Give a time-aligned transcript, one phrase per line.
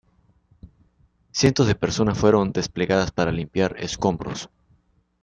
[1.31, 4.49] Cientos de personas fueron desplegadas para limpiar escombros.